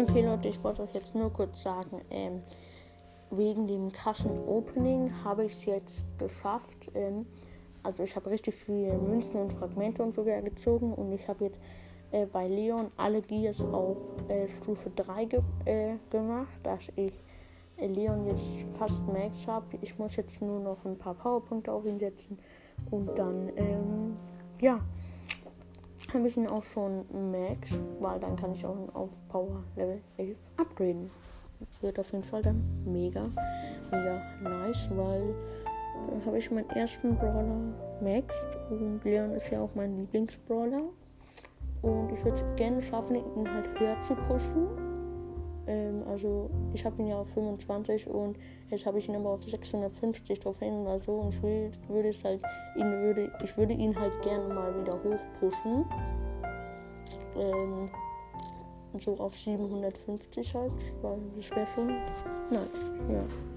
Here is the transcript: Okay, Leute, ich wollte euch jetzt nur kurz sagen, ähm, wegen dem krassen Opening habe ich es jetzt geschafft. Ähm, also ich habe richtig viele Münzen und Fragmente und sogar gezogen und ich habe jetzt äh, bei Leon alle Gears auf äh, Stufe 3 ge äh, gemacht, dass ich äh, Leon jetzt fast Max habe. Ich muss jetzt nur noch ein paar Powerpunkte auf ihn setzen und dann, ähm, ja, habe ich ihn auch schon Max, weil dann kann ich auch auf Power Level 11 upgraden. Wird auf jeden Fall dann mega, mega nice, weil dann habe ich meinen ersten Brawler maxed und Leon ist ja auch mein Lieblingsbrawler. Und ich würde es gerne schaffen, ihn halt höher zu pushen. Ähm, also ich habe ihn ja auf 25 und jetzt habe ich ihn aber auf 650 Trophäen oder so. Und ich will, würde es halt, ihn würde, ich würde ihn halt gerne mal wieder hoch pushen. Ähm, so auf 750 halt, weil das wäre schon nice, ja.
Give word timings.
Okay, 0.00 0.22
Leute, 0.24 0.46
ich 0.46 0.62
wollte 0.62 0.82
euch 0.82 0.94
jetzt 0.94 1.16
nur 1.16 1.32
kurz 1.32 1.60
sagen, 1.60 2.02
ähm, 2.10 2.42
wegen 3.32 3.66
dem 3.66 3.90
krassen 3.90 4.30
Opening 4.46 5.10
habe 5.24 5.44
ich 5.44 5.52
es 5.54 5.64
jetzt 5.64 6.04
geschafft. 6.20 6.88
Ähm, 6.94 7.26
also 7.82 8.04
ich 8.04 8.14
habe 8.14 8.30
richtig 8.30 8.54
viele 8.54 8.96
Münzen 8.96 9.40
und 9.40 9.54
Fragmente 9.54 10.04
und 10.04 10.14
sogar 10.14 10.40
gezogen 10.40 10.94
und 10.94 11.10
ich 11.12 11.26
habe 11.26 11.46
jetzt 11.46 11.58
äh, 12.12 12.26
bei 12.26 12.46
Leon 12.46 12.92
alle 12.96 13.20
Gears 13.22 13.60
auf 13.60 13.96
äh, 14.28 14.46
Stufe 14.48 14.88
3 14.94 15.24
ge 15.24 15.40
äh, 15.64 15.94
gemacht, 16.10 16.60
dass 16.62 16.82
ich 16.94 17.12
äh, 17.76 17.88
Leon 17.88 18.24
jetzt 18.28 18.66
fast 18.78 19.04
Max 19.08 19.48
habe. 19.48 19.66
Ich 19.80 19.98
muss 19.98 20.14
jetzt 20.14 20.40
nur 20.40 20.60
noch 20.60 20.84
ein 20.84 20.96
paar 20.96 21.14
Powerpunkte 21.14 21.72
auf 21.72 21.84
ihn 21.84 21.98
setzen 21.98 22.38
und 22.92 23.18
dann, 23.18 23.50
ähm, 23.56 24.16
ja, 24.60 24.78
habe 26.14 26.28
ich 26.28 26.36
ihn 26.36 26.46
auch 26.46 26.64
schon 26.64 27.04
Max, 27.30 27.80
weil 28.00 28.18
dann 28.20 28.36
kann 28.36 28.52
ich 28.52 28.64
auch 28.64 28.76
auf 28.94 29.10
Power 29.28 29.62
Level 29.76 30.00
11 30.16 30.36
upgraden. 30.56 31.10
Wird 31.80 31.98
auf 31.98 32.12
jeden 32.12 32.24
Fall 32.24 32.42
dann 32.42 32.62
mega, 32.84 33.28
mega 33.90 34.22
nice, 34.42 34.88
weil 34.94 35.34
dann 36.08 36.24
habe 36.24 36.38
ich 36.38 36.50
meinen 36.50 36.70
ersten 36.70 37.16
Brawler 37.16 37.74
maxed 38.00 38.56
und 38.70 39.04
Leon 39.04 39.32
ist 39.32 39.50
ja 39.50 39.60
auch 39.60 39.74
mein 39.74 39.96
Lieblingsbrawler. 39.96 40.82
Und 41.82 42.12
ich 42.12 42.24
würde 42.24 42.36
es 42.36 42.44
gerne 42.56 42.80
schaffen, 42.82 43.16
ihn 43.16 43.52
halt 43.52 43.68
höher 43.78 44.00
zu 44.02 44.14
pushen. 44.14 44.87
Ähm, 45.68 46.02
also 46.08 46.50
ich 46.72 46.84
habe 46.84 47.00
ihn 47.00 47.08
ja 47.08 47.18
auf 47.18 47.28
25 47.28 48.08
und 48.08 48.38
jetzt 48.70 48.86
habe 48.86 48.98
ich 48.98 49.08
ihn 49.08 49.14
aber 49.14 49.30
auf 49.30 49.44
650 49.44 50.40
Trophäen 50.40 50.80
oder 50.80 50.98
so. 50.98 51.12
Und 51.12 51.34
ich 51.34 51.42
will, 51.42 51.70
würde 51.88 52.08
es 52.08 52.24
halt, 52.24 52.40
ihn 52.76 52.90
würde, 53.02 53.30
ich 53.44 53.56
würde 53.56 53.74
ihn 53.74 53.98
halt 53.98 54.20
gerne 54.22 54.52
mal 54.52 54.74
wieder 54.80 54.94
hoch 54.94 55.20
pushen. 55.38 55.84
Ähm, 57.36 57.90
so 58.98 59.14
auf 59.16 59.36
750 59.36 60.54
halt, 60.54 60.72
weil 61.02 61.18
das 61.36 61.50
wäre 61.50 61.66
schon 61.74 61.86
nice, 61.86 62.90
ja. 63.12 63.47